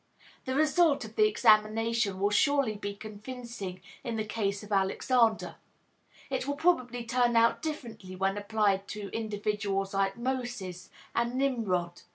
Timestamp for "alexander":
4.71-5.57